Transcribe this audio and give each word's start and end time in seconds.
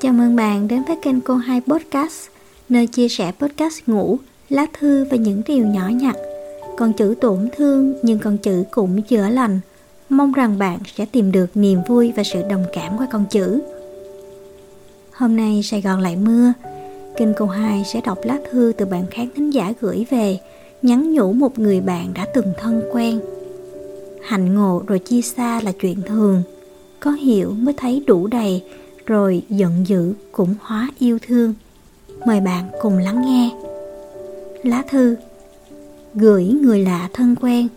Chào 0.00 0.12
mừng 0.12 0.36
bạn 0.36 0.68
đến 0.68 0.82
với 0.86 0.96
kênh 1.02 1.20
Cô 1.20 1.34
Hai 1.34 1.60
Podcast, 1.60 2.28
nơi 2.68 2.86
chia 2.86 3.08
sẻ 3.08 3.32
podcast 3.38 3.78
ngủ, 3.86 4.18
lá 4.48 4.66
thư 4.80 5.04
và 5.10 5.16
những 5.16 5.42
điều 5.46 5.66
nhỏ 5.66 5.88
nhặt. 5.88 6.16
Con 6.76 6.92
chữ 6.92 7.14
tổn 7.20 7.48
thương 7.56 7.94
nhưng 8.02 8.18
con 8.18 8.38
chữ 8.38 8.64
cũng 8.70 9.02
chữa 9.02 9.28
lành. 9.28 9.60
Mong 10.08 10.32
rằng 10.32 10.58
bạn 10.58 10.78
sẽ 10.96 11.06
tìm 11.12 11.32
được 11.32 11.46
niềm 11.54 11.78
vui 11.88 12.12
và 12.16 12.22
sự 12.22 12.42
đồng 12.50 12.64
cảm 12.72 12.98
qua 12.98 13.06
con 13.12 13.24
chữ. 13.30 13.60
Hôm 15.12 15.36
nay 15.36 15.60
Sài 15.64 15.80
Gòn 15.80 16.00
lại 16.00 16.16
mưa. 16.16 16.52
Kênh 17.16 17.34
Cô 17.38 17.46
Hai 17.46 17.84
sẽ 17.92 18.00
đọc 18.00 18.18
lá 18.24 18.38
thư 18.50 18.72
từ 18.78 18.86
bạn 18.86 19.06
khán 19.10 19.28
thính 19.36 19.50
giả 19.50 19.72
gửi 19.80 20.06
về, 20.10 20.38
nhắn 20.82 21.12
nhủ 21.12 21.32
một 21.32 21.58
người 21.58 21.80
bạn 21.80 22.14
đã 22.14 22.26
từng 22.34 22.52
thân 22.58 22.82
quen. 22.92 23.20
Hạnh 24.22 24.54
ngộ 24.54 24.82
rồi 24.86 24.98
chia 24.98 25.22
xa 25.22 25.60
là 25.60 25.72
chuyện 25.72 26.02
thường, 26.06 26.42
có 27.00 27.10
hiểu 27.10 27.50
mới 27.50 27.74
thấy 27.76 28.02
đủ 28.06 28.26
đầy 28.26 28.62
rồi 29.08 29.42
giận 29.48 29.86
dữ 29.86 30.14
cũng 30.32 30.54
hóa 30.60 30.90
yêu 30.98 31.18
thương. 31.26 31.54
Mời 32.26 32.40
bạn 32.40 32.70
cùng 32.82 32.98
lắng 32.98 33.22
nghe. 33.26 33.50
Lá 34.62 34.82
thư, 34.88 35.16
gửi 36.14 36.44
người 36.44 36.84
lạ 36.84 37.08
thân 37.12 37.34
quen, 37.40 37.68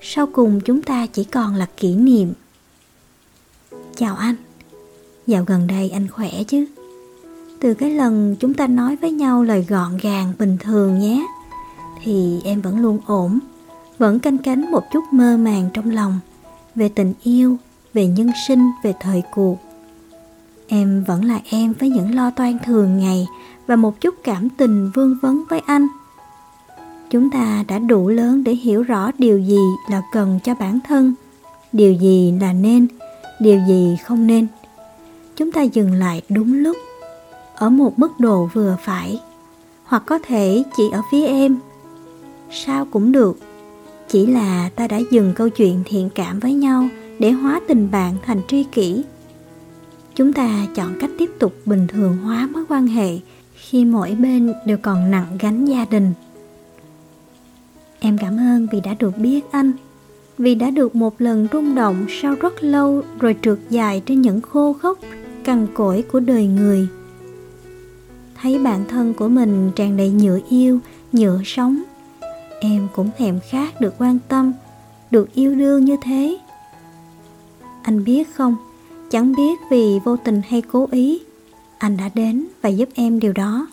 sau 0.00 0.26
cùng 0.26 0.60
chúng 0.60 0.82
ta 0.82 1.06
chỉ 1.06 1.24
còn 1.24 1.54
là 1.54 1.66
kỷ 1.76 1.94
niệm. 1.94 2.32
Chào 3.96 4.16
anh, 4.16 4.34
dạo 5.26 5.44
gần 5.46 5.66
đây 5.66 5.90
anh 5.90 6.08
khỏe 6.08 6.30
chứ? 6.48 6.66
Từ 7.60 7.74
cái 7.74 7.90
lần 7.90 8.36
chúng 8.40 8.54
ta 8.54 8.66
nói 8.66 8.96
với 8.96 9.12
nhau 9.12 9.42
lời 9.42 9.66
gọn 9.68 9.98
gàng 10.02 10.32
bình 10.38 10.56
thường 10.60 10.98
nhé, 10.98 11.26
thì 12.02 12.40
em 12.44 12.60
vẫn 12.60 12.80
luôn 12.80 12.98
ổn, 13.06 13.38
vẫn 13.98 14.18
canh 14.18 14.38
cánh 14.38 14.70
một 14.70 14.82
chút 14.92 15.04
mơ 15.12 15.36
màng 15.36 15.70
trong 15.72 15.90
lòng 15.90 16.20
về 16.74 16.88
tình 16.88 17.12
yêu, 17.22 17.56
về 17.94 18.06
nhân 18.06 18.30
sinh, 18.48 18.70
về 18.82 18.94
thời 19.00 19.22
cuộc. 19.34 19.69
Em 20.72 21.04
vẫn 21.04 21.24
là 21.24 21.40
em 21.50 21.72
với 21.72 21.88
những 21.88 22.14
lo 22.14 22.30
toan 22.30 22.58
thường 22.64 22.98
ngày 22.98 23.26
và 23.66 23.76
một 23.76 24.00
chút 24.00 24.14
cảm 24.24 24.48
tình 24.48 24.90
vương 24.94 25.16
vấn 25.22 25.44
với 25.48 25.60
anh. 25.66 25.86
Chúng 27.10 27.30
ta 27.30 27.64
đã 27.68 27.78
đủ 27.78 28.08
lớn 28.08 28.44
để 28.44 28.52
hiểu 28.52 28.82
rõ 28.82 29.10
điều 29.18 29.38
gì 29.38 29.58
là 29.90 30.02
cần 30.12 30.38
cho 30.44 30.54
bản 30.54 30.78
thân, 30.88 31.14
điều 31.72 31.92
gì 31.92 32.34
là 32.40 32.52
nên, 32.52 32.86
điều 33.40 33.60
gì 33.68 33.96
không 34.04 34.26
nên. 34.26 34.46
Chúng 35.36 35.52
ta 35.52 35.62
dừng 35.62 35.92
lại 35.92 36.22
đúng 36.28 36.54
lúc, 36.54 36.76
ở 37.54 37.70
một 37.70 37.98
mức 37.98 38.20
độ 38.20 38.50
vừa 38.52 38.76
phải, 38.84 39.20
hoặc 39.84 40.02
có 40.06 40.18
thể 40.26 40.62
chỉ 40.76 40.90
ở 40.92 41.02
phía 41.10 41.26
em. 41.26 41.58
Sao 42.50 42.86
cũng 42.90 43.12
được, 43.12 43.38
chỉ 44.08 44.26
là 44.26 44.70
ta 44.76 44.86
đã 44.86 45.00
dừng 45.10 45.32
câu 45.34 45.48
chuyện 45.48 45.82
thiện 45.84 46.08
cảm 46.14 46.40
với 46.40 46.52
nhau 46.52 46.88
để 47.18 47.30
hóa 47.30 47.60
tình 47.68 47.90
bạn 47.90 48.16
thành 48.26 48.40
tri 48.48 48.64
kỷ 48.64 49.02
chúng 50.14 50.32
ta 50.32 50.66
chọn 50.74 50.94
cách 51.00 51.10
tiếp 51.18 51.30
tục 51.38 51.54
bình 51.66 51.86
thường 51.86 52.16
hóa 52.16 52.48
mối 52.52 52.64
quan 52.68 52.86
hệ 52.86 53.18
khi 53.54 53.84
mỗi 53.84 54.10
bên 54.14 54.52
đều 54.66 54.76
còn 54.82 55.10
nặng 55.10 55.38
gánh 55.40 55.64
gia 55.64 55.84
đình. 55.84 56.12
Em 58.00 58.18
cảm 58.18 58.36
ơn 58.36 58.66
vì 58.72 58.80
đã 58.80 58.94
được 58.98 59.18
biết 59.18 59.40
anh, 59.50 59.72
vì 60.38 60.54
đã 60.54 60.70
được 60.70 60.96
một 60.96 61.20
lần 61.20 61.48
rung 61.52 61.74
động 61.74 62.06
sau 62.22 62.34
rất 62.34 62.62
lâu 62.62 63.02
rồi 63.20 63.36
trượt 63.42 63.58
dài 63.70 64.02
trên 64.06 64.20
những 64.20 64.40
khô 64.40 64.72
khốc, 64.72 64.98
cằn 65.44 65.66
cỗi 65.74 66.04
của 66.12 66.20
đời 66.20 66.46
người. 66.46 66.88
Thấy 68.42 68.58
bản 68.58 68.84
thân 68.88 69.14
của 69.14 69.28
mình 69.28 69.70
tràn 69.76 69.96
đầy 69.96 70.10
nhựa 70.10 70.38
yêu, 70.48 70.78
nhựa 71.12 71.40
sống, 71.44 71.82
em 72.60 72.88
cũng 72.94 73.10
thèm 73.18 73.40
khát 73.50 73.80
được 73.80 73.94
quan 73.98 74.18
tâm, 74.28 74.52
được 75.10 75.34
yêu 75.34 75.54
đương 75.54 75.84
như 75.84 75.96
thế. 76.02 76.38
Anh 77.82 78.04
biết 78.04 78.34
không? 78.34 78.56
Chẳng 79.10 79.34
biết 79.34 79.60
vì 79.70 79.98
vô 80.04 80.16
tình 80.16 80.42
hay 80.48 80.62
cố 80.62 80.88
ý, 80.92 81.20
Anh 81.78 81.96
đã 81.96 82.10
đến 82.14 82.46
và 82.62 82.68
giúp 82.68 82.88
em 82.94 83.20
điều 83.20 83.32
đó. 83.32 83.66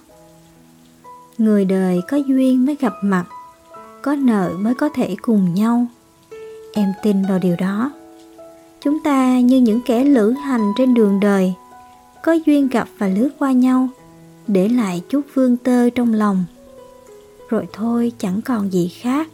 Người 1.38 1.66
đời 1.66 2.02
có 2.10 2.18
duyên 2.18 2.66
mới 2.66 2.76
gặp 2.80 2.94
mặt, 3.02 3.26
Có 4.02 4.16
nợ 4.16 4.52
mới 4.60 4.74
có 4.74 4.90
thể 4.90 5.16
cùng 5.22 5.54
nhau. 5.54 5.86
Em 6.74 6.94
tin 7.04 7.26
vào 7.30 7.40
điều 7.40 7.56
đó. 7.56 7.92
Chúng 8.82 9.00
ta 9.04 9.40
như 9.40 9.58
những 9.58 9.82
kẻ 9.86 10.04
lữ 10.04 10.32
hành 10.32 10.74
trên 10.78 10.94
đường 10.94 11.20
đời, 11.20 11.54
Có 12.24 12.38
duyên 12.46 12.70
gặp 12.70 12.88
và 12.98 13.08
lướt 13.08 13.30
qua 13.40 13.52
nhau, 13.52 13.90
Để 14.48 14.70
lại 14.70 15.02
chút 15.10 15.22
vương 15.34 15.58
tơ 15.58 15.90
trong 15.90 16.14
lòng. 16.14 16.46
Rồi 17.50 17.68
thôi, 17.74 18.12
chẳng 18.18 18.42
còn 18.42 18.74
gì 18.74 18.88
khác. 18.88 19.28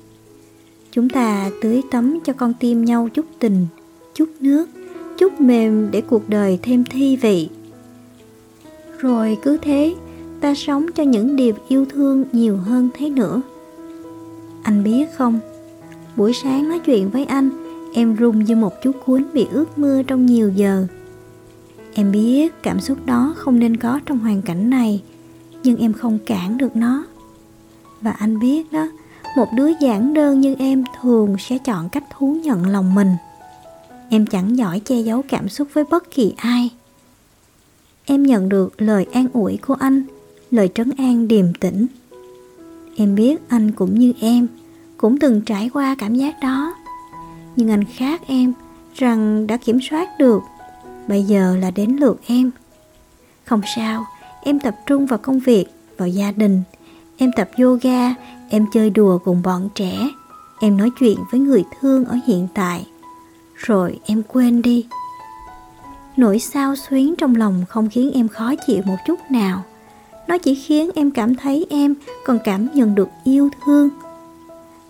Chúng 0.91 1.09
ta 1.09 1.49
tưới 1.61 1.81
tắm 1.91 2.19
cho 2.25 2.33
con 2.33 2.53
tim 2.59 2.85
nhau 2.85 3.09
chút 3.13 3.25
tình, 3.39 3.67
Chút 4.13 4.29
nước 4.39 4.65
chút 5.17 5.41
mềm 5.41 5.91
để 5.91 6.01
cuộc 6.01 6.29
đời 6.29 6.59
thêm 6.61 6.83
thi 6.83 7.15
vị. 7.15 7.49
Rồi 8.99 9.37
cứ 9.43 9.57
thế, 9.61 9.95
ta 10.41 10.53
sống 10.55 10.85
cho 10.95 11.03
những 11.03 11.35
điều 11.35 11.53
yêu 11.67 11.85
thương 11.85 12.25
nhiều 12.31 12.57
hơn 12.57 12.89
thế 12.93 13.09
nữa. 13.09 13.41
Anh 14.63 14.83
biết 14.83 15.05
không? 15.17 15.39
Buổi 16.15 16.33
sáng 16.33 16.69
nói 16.69 16.79
chuyện 16.79 17.09
với 17.09 17.25
anh, 17.25 17.49
em 17.93 18.15
run 18.15 18.43
như 18.43 18.55
một 18.55 18.73
chú 18.83 18.91
cuốn 19.05 19.25
bị 19.33 19.47
ướt 19.51 19.77
mưa 19.77 20.03
trong 20.03 20.25
nhiều 20.25 20.49
giờ. 20.49 20.87
Em 21.93 22.11
biết 22.11 22.63
cảm 22.63 22.79
xúc 22.79 22.97
đó 23.05 23.33
không 23.37 23.59
nên 23.59 23.77
có 23.77 23.99
trong 24.05 24.19
hoàn 24.19 24.41
cảnh 24.41 24.69
này, 24.69 25.03
nhưng 25.63 25.77
em 25.77 25.93
không 25.93 26.19
cản 26.25 26.57
được 26.57 26.75
nó. 26.75 27.05
Và 28.01 28.11
anh 28.11 28.39
biết 28.39 28.71
đó, 28.71 28.87
một 29.37 29.47
đứa 29.55 29.69
giản 29.81 30.13
đơn 30.13 30.41
như 30.41 30.55
em 30.59 30.83
thường 31.01 31.35
sẽ 31.39 31.57
chọn 31.57 31.89
cách 31.89 32.03
thú 32.17 32.37
nhận 32.43 32.67
lòng 32.67 32.95
mình 32.95 33.09
em 34.13 34.25
chẳng 34.25 34.57
giỏi 34.57 34.79
che 34.79 34.99
giấu 34.99 35.23
cảm 35.27 35.49
xúc 35.49 35.67
với 35.73 35.83
bất 35.83 36.11
kỳ 36.11 36.33
ai. 36.37 36.69
Em 38.05 38.23
nhận 38.23 38.49
được 38.49 38.81
lời 38.81 39.05
an 39.13 39.27
ủi 39.33 39.57
của 39.67 39.73
anh, 39.73 40.03
lời 40.51 40.69
trấn 40.75 40.91
an 40.97 41.27
điềm 41.27 41.53
tĩnh. 41.53 41.87
Em 42.97 43.15
biết 43.15 43.41
anh 43.47 43.71
cũng 43.71 43.99
như 43.99 44.13
em, 44.19 44.47
cũng 44.97 45.19
từng 45.19 45.41
trải 45.41 45.69
qua 45.73 45.95
cảm 45.99 46.15
giác 46.15 46.35
đó. 46.41 46.75
Nhưng 47.55 47.69
anh 47.71 47.83
khác 47.83 48.21
em, 48.27 48.53
rằng 48.95 49.47
đã 49.47 49.57
kiểm 49.57 49.79
soát 49.89 50.09
được. 50.19 50.41
Bây 51.07 51.23
giờ 51.23 51.57
là 51.61 51.71
đến 51.71 51.97
lượt 51.99 52.21
em. 52.27 52.51
Không 53.45 53.61
sao, 53.75 54.05
em 54.43 54.59
tập 54.59 54.75
trung 54.85 55.05
vào 55.05 55.19
công 55.19 55.39
việc, 55.39 55.65
vào 55.97 56.07
gia 56.07 56.31
đình. 56.31 56.61
Em 57.17 57.31
tập 57.35 57.49
yoga, 57.57 58.15
em 58.49 58.65
chơi 58.73 58.89
đùa 58.89 59.17
cùng 59.17 59.41
bọn 59.41 59.69
trẻ. 59.75 60.09
Em 60.59 60.77
nói 60.77 60.91
chuyện 60.99 61.17
với 61.31 61.39
người 61.39 61.63
thương 61.79 62.05
ở 62.05 62.17
hiện 62.27 62.47
tại 62.53 62.85
rồi 63.63 63.99
em 64.05 64.23
quên 64.27 64.61
đi. 64.61 64.85
Nỗi 66.17 66.39
sao 66.39 66.75
xuyến 66.75 67.15
trong 67.17 67.35
lòng 67.35 67.65
không 67.69 67.89
khiến 67.89 68.11
em 68.13 68.27
khó 68.27 68.53
chịu 68.67 68.81
một 68.85 68.97
chút 69.07 69.19
nào. 69.29 69.63
Nó 70.27 70.37
chỉ 70.37 70.55
khiến 70.55 70.89
em 70.95 71.11
cảm 71.11 71.35
thấy 71.35 71.65
em 71.69 71.93
còn 72.25 72.39
cảm 72.43 72.67
nhận 72.73 72.95
được 72.95 73.09
yêu 73.23 73.49
thương. 73.65 73.89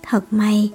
Thật 0.03 0.23
may, 0.31 0.71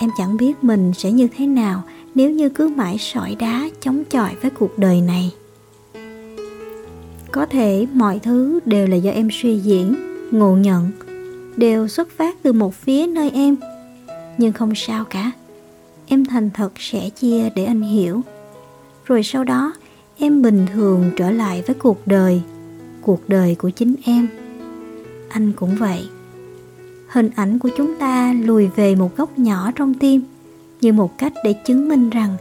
em 0.00 0.10
chẳng 0.18 0.36
biết 0.36 0.64
mình 0.64 0.92
sẽ 0.94 1.12
như 1.12 1.28
thế 1.36 1.46
nào 1.46 1.82
nếu 2.14 2.30
như 2.30 2.48
cứ 2.48 2.68
mãi 2.68 2.96
sỏi 2.98 3.34
đá 3.34 3.68
chống 3.80 4.04
chọi 4.10 4.34
với 4.42 4.50
cuộc 4.50 4.78
đời 4.78 5.00
này. 5.00 5.30
Có 7.32 7.46
thể 7.46 7.86
mọi 7.92 8.18
thứ 8.18 8.60
đều 8.64 8.86
là 8.86 8.96
do 8.96 9.10
em 9.10 9.28
suy 9.32 9.58
diễn, 9.58 9.94
ngộ 10.30 10.56
nhận, 10.56 10.90
đều 11.56 11.88
xuất 11.88 12.10
phát 12.10 12.36
từ 12.42 12.52
một 12.52 12.74
phía 12.74 13.06
nơi 13.06 13.30
em, 13.34 13.56
nhưng 14.38 14.52
không 14.52 14.74
sao 14.74 15.04
cả 15.04 15.30
em 16.12 16.24
thành 16.24 16.50
thật 16.50 16.72
sẽ 16.78 17.10
chia 17.10 17.50
để 17.54 17.64
anh 17.64 17.82
hiểu. 17.82 18.20
Rồi 19.04 19.22
sau 19.22 19.44
đó, 19.44 19.74
em 20.18 20.42
bình 20.42 20.66
thường 20.72 21.10
trở 21.16 21.30
lại 21.30 21.62
với 21.66 21.74
cuộc 21.74 22.06
đời 22.06 22.42
cuộc 23.02 23.28
đời 23.28 23.54
của 23.54 23.70
chính 23.70 23.94
em. 24.04 24.28
Anh 25.28 25.52
cũng 25.52 25.76
vậy. 25.76 26.08
Hình 27.08 27.30
ảnh 27.36 27.58
của 27.58 27.70
chúng 27.76 27.94
ta 27.98 28.32
lùi 28.32 28.66
về 28.66 28.94
một 28.94 29.16
góc 29.16 29.38
nhỏ 29.38 29.70
trong 29.74 29.94
tim, 29.94 30.22
như 30.80 30.92
một 30.92 31.18
cách 31.18 31.32
để 31.44 31.52
chứng 31.52 31.88
minh 31.88 32.10
rằng 32.10 32.36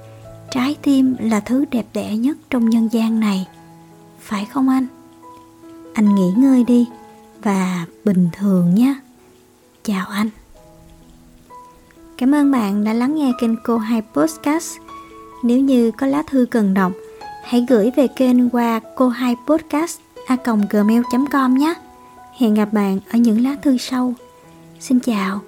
trái 0.51 0.75
tim 0.81 1.15
là 1.19 1.39
thứ 1.39 1.65
đẹp 1.71 1.85
đẽ 1.93 2.17
nhất 2.17 2.37
trong 2.49 2.69
nhân 2.69 2.89
gian 2.91 3.19
này. 3.19 3.47
Phải 4.19 4.45
không 4.45 4.69
anh? 4.69 4.87
Anh 5.93 6.15
nghỉ 6.15 6.31
ngơi 6.37 6.63
đi 6.63 6.87
và 7.43 7.85
bình 8.05 8.29
thường 8.39 8.75
nhé. 8.75 8.95
Chào 9.83 10.07
anh. 10.07 10.29
Cảm 12.21 12.35
ơn 12.35 12.51
bạn 12.51 12.83
đã 12.83 12.93
lắng 12.93 13.15
nghe 13.15 13.31
kênh 13.39 13.55
Cô 13.63 13.77
Hai 13.77 14.01
Podcast. 14.13 14.77
Nếu 15.43 15.59
như 15.59 15.91
có 15.91 16.07
lá 16.07 16.23
thư 16.27 16.45
cần 16.51 16.73
đọc, 16.73 16.91
hãy 17.43 17.65
gửi 17.69 17.91
về 17.95 18.07
kênh 18.07 18.49
qua 18.49 18.79
cô 18.95 19.07
hai 19.07 19.35
podcast 19.47 19.99
a 20.27 20.37
gmail.com 20.69 21.55
nhé. 21.57 21.73
Hẹn 22.37 22.53
gặp 22.53 22.73
bạn 22.73 22.99
ở 23.11 23.17
những 23.17 23.43
lá 23.43 23.55
thư 23.61 23.77
sau. 23.77 24.13
Xin 24.79 24.99
chào. 24.99 25.41